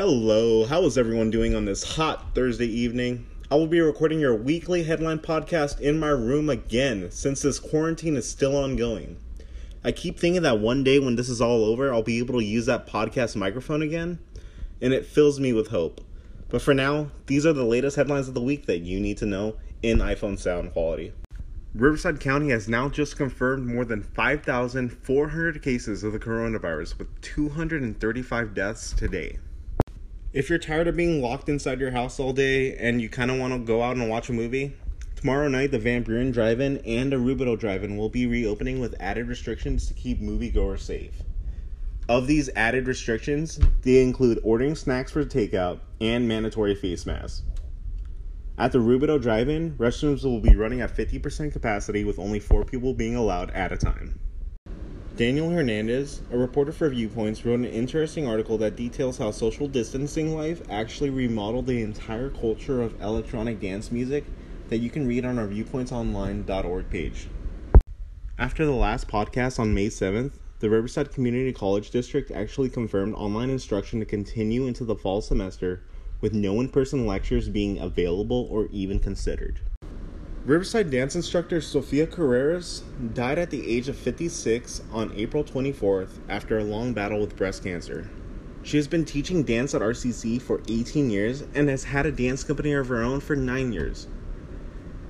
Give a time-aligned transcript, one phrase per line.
[0.00, 3.26] Hello, how is everyone doing on this hot Thursday evening?
[3.50, 8.16] I will be recording your weekly headline podcast in my room again since this quarantine
[8.16, 9.18] is still ongoing.
[9.84, 12.44] I keep thinking that one day when this is all over, I'll be able to
[12.46, 14.20] use that podcast microphone again,
[14.80, 16.00] and it fills me with hope.
[16.48, 19.26] But for now, these are the latest headlines of the week that you need to
[19.26, 21.12] know in iPhone sound quality.
[21.74, 28.54] Riverside County has now just confirmed more than 5,400 cases of the coronavirus with 235
[28.54, 29.38] deaths today.
[30.32, 33.40] If you're tired of being locked inside your house all day and you kind of
[33.40, 34.76] want to go out and watch a movie,
[35.16, 39.26] tomorrow night the Van Buren Drive-In and the Rubidoux Drive-In will be reopening with added
[39.26, 41.20] restrictions to keep moviegoers safe.
[42.08, 47.42] Of these added restrictions, they include ordering snacks for takeout and mandatory face masks.
[48.56, 52.94] At the Rubidoux Drive-In, restrooms will be running at 50% capacity with only four people
[52.94, 54.20] being allowed at a time.
[55.16, 60.34] Daniel Hernandez, a reporter for Viewpoints, wrote an interesting article that details how social distancing
[60.34, 64.24] life actually remodeled the entire culture of electronic dance music
[64.68, 67.28] that you can read on our viewpointsonline.org page.
[68.38, 73.50] After the last podcast on May 7th, the Riverside Community College District actually confirmed online
[73.50, 75.82] instruction to continue into the fall semester
[76.20, 79.60] with no in person lectures being available or even considered.
[80.46, 82.80] Riverside dance instructor Sofia Carreras
[83.12, 87.62] died at the age of 56 on April 24th after a long battle with breast
[87.62, 88.08] cancer.
[88.62, 92.42] She has been teaching dance at RCC for 18 years and has had a dance
[92.42, 94.08] company of her own for 9 years.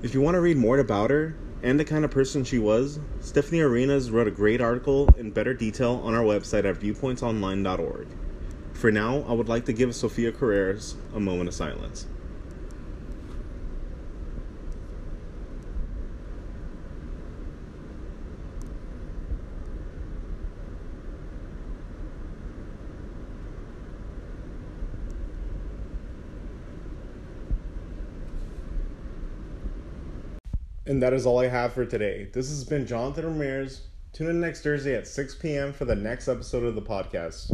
[0.00, 3.00] If you want to read more about her and the kind of person she was,
[3.18, 8.06] Stephanie Arenas wrote a great article in better detail on our website at viewpointsonline.org.
[8.74, 12.06] For now, I would like to give Sofia Carreras a moment of silence.
[30.86, 32.28] And that is all I have for today.
[32.32, 33.88] This has been Jonathan Ramirez.
[34.12, 35.72] Tune in next Thursday at 6 p.m.
[35.72, 37.52] for the next episode of the podcast.